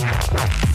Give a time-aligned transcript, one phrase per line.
[0.00, 0.69] Música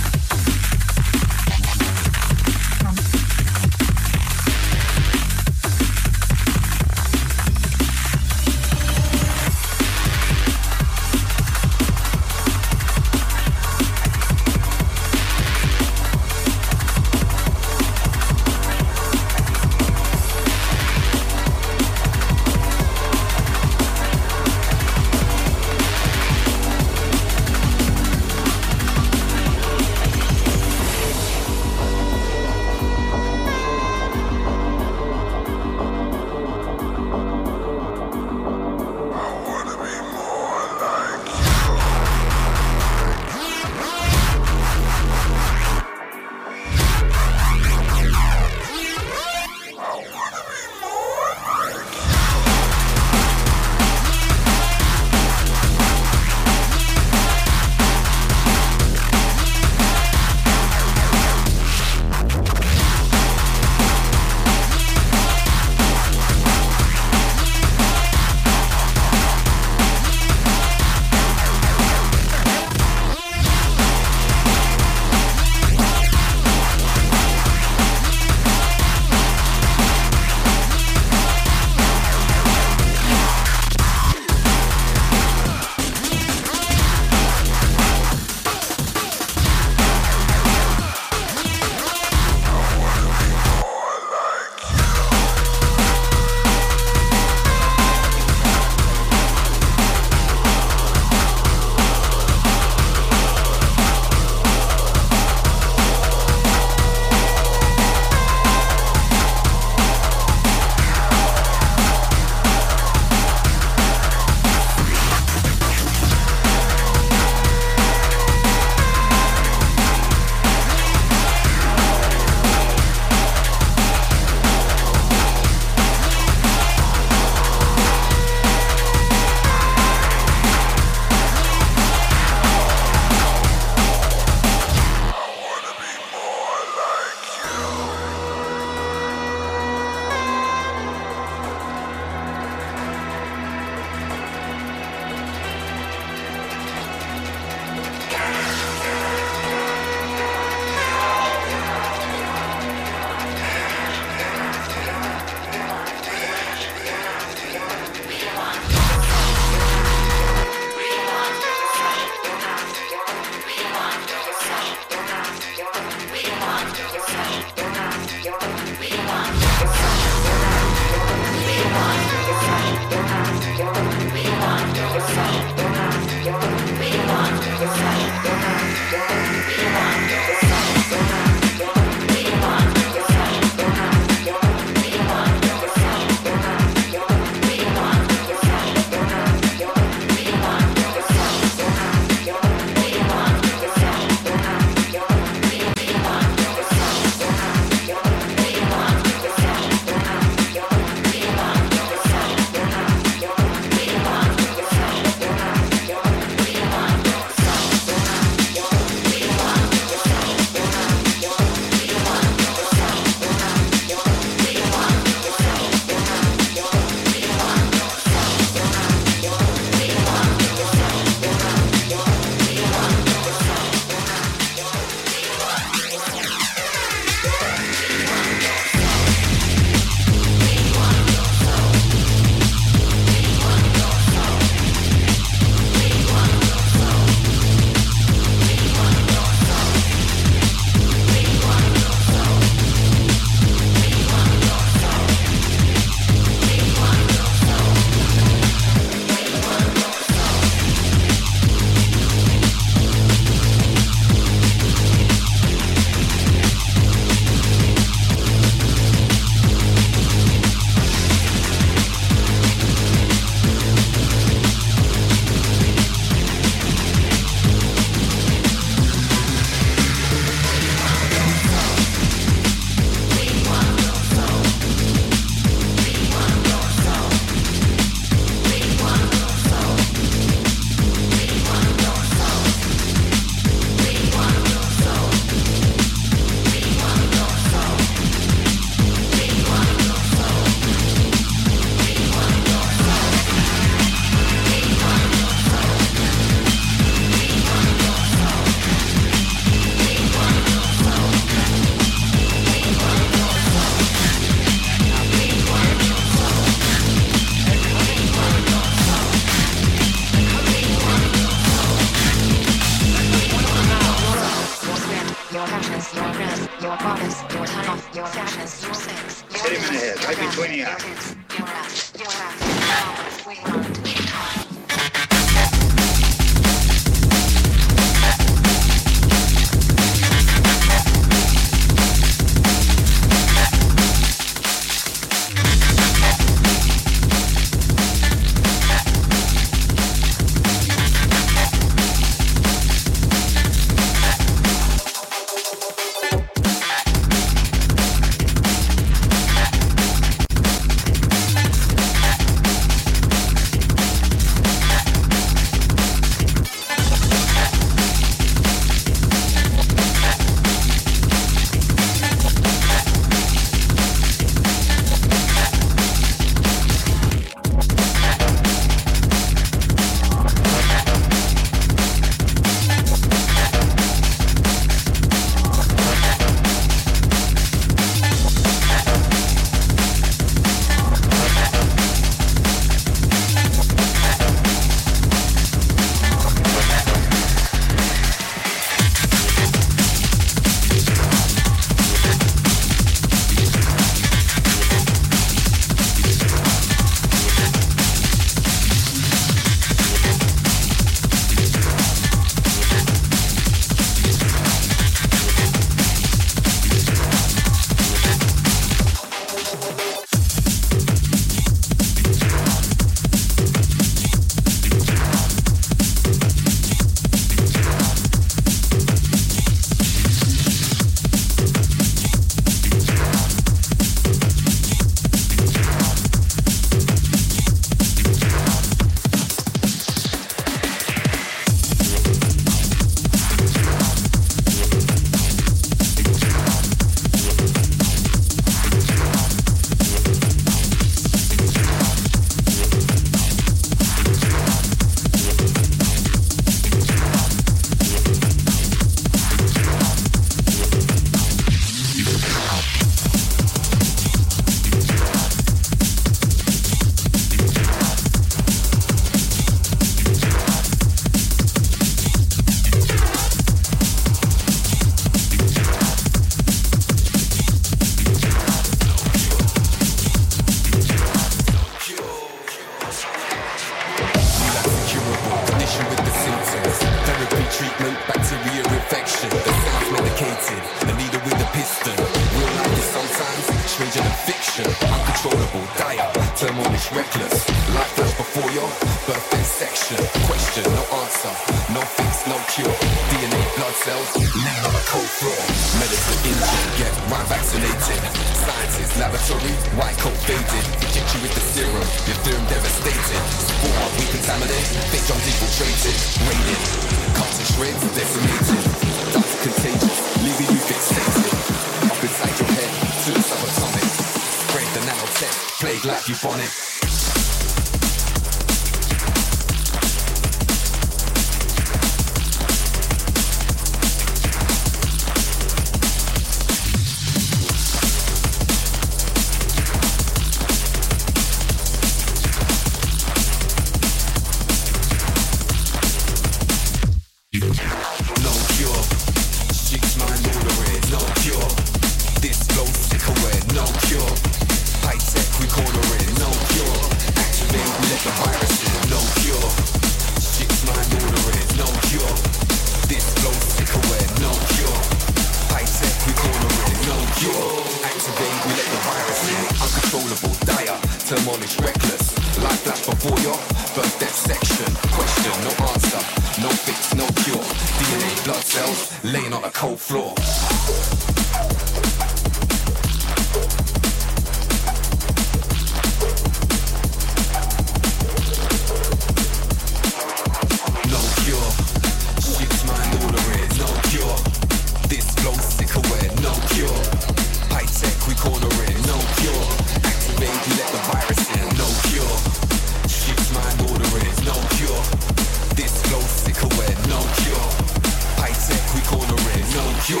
[599.82, 600.00] pure.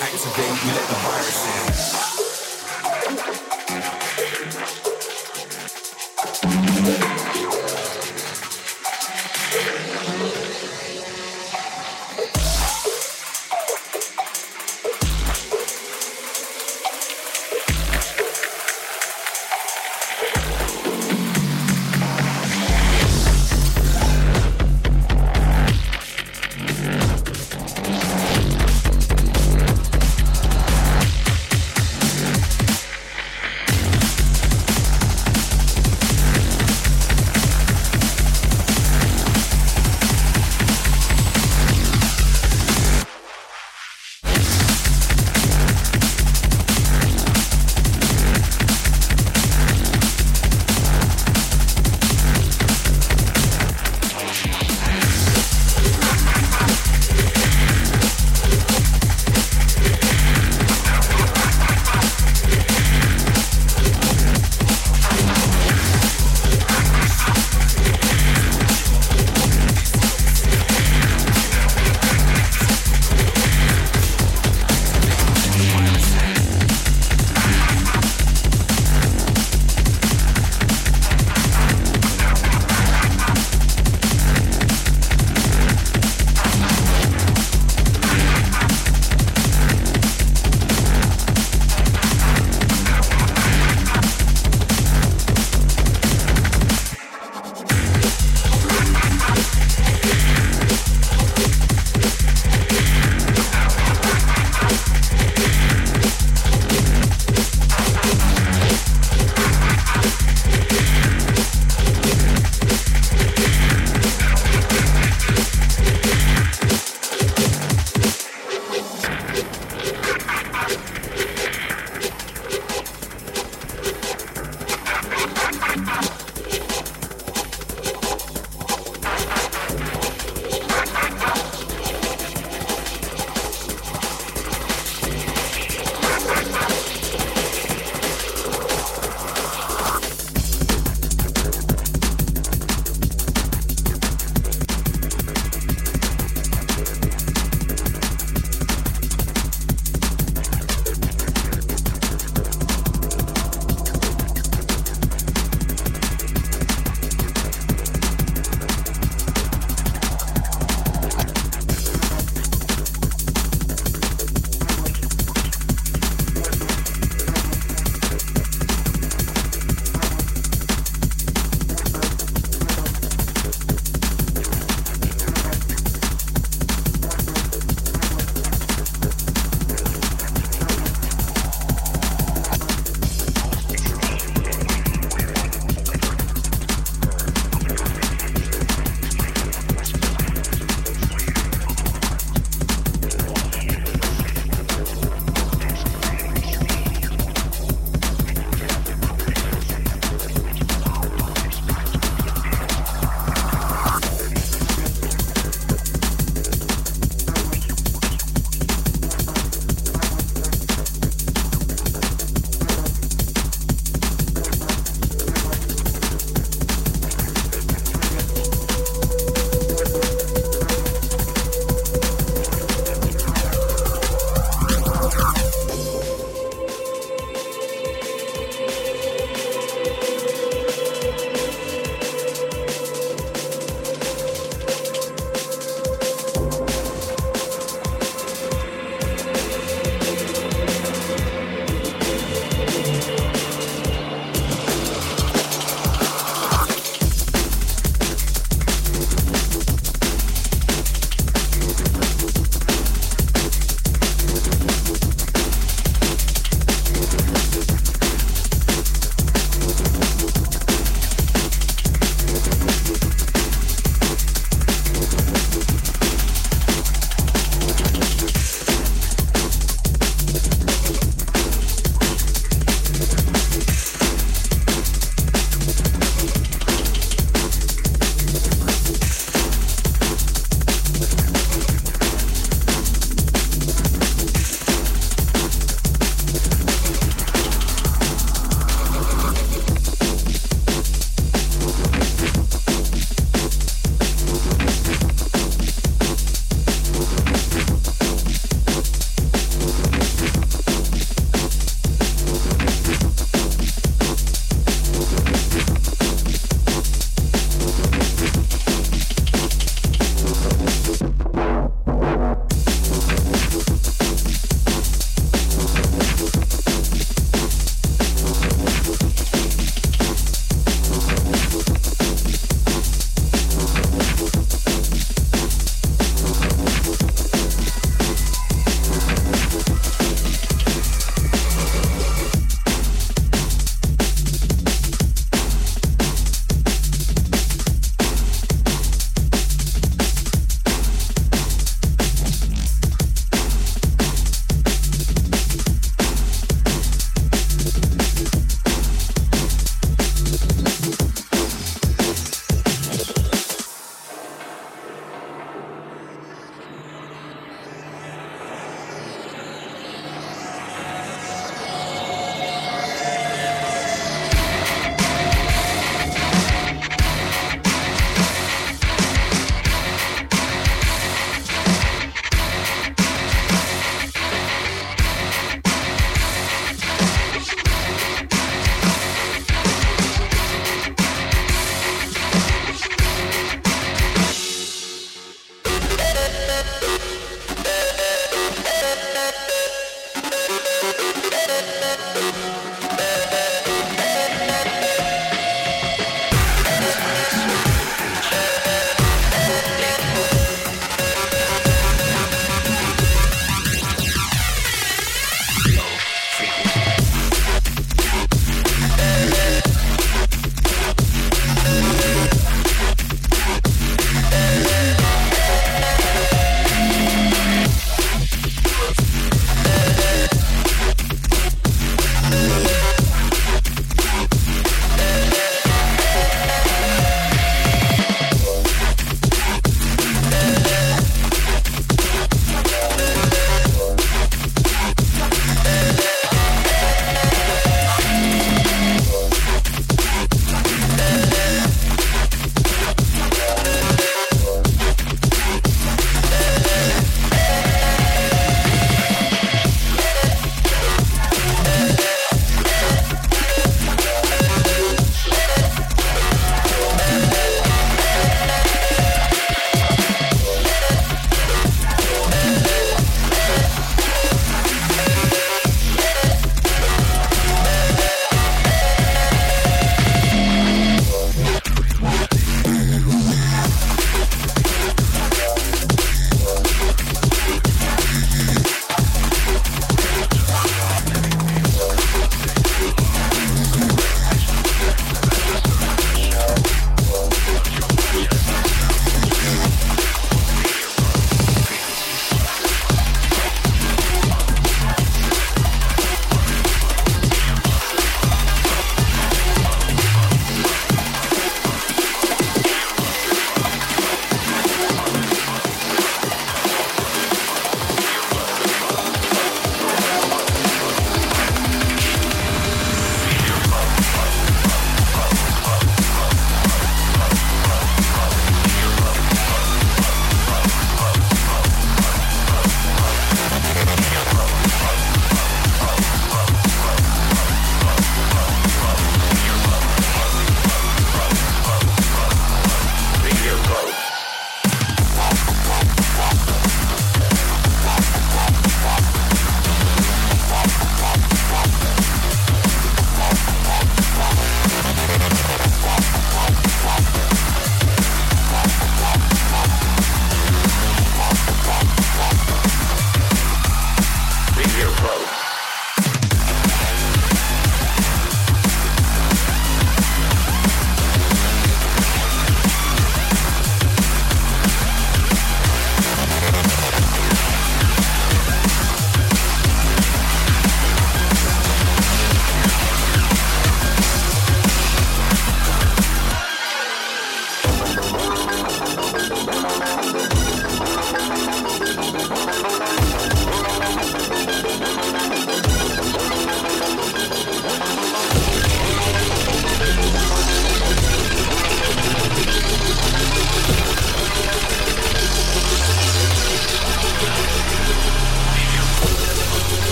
[0.00, 1.69] Activate, we let the virus in.